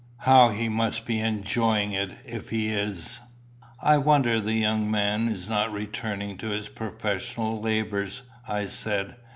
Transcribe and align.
"How 0.21 0.49
he 0.49 0.67
must 0.67 1.05
be 1.05 1.19
enjoying 1.19 1.91
it 1.91 2.13
if 2.25 2.49
he 2.49 2.69
is!" 2.73 3.19
"I 3.79 3.99
wonder 3.99 4.39
the 4.41 4.55
young 4.55 4.89
man 4.89 5.27
is 5.27 5.47
not 5.47 5.71
returning 5.71 6.39
to 6.39 6.49
his 6.49 6.69
professional 6.69 7.61
labours," 7.61 8.23
I 8.47 8.65
said. 8.65 9.15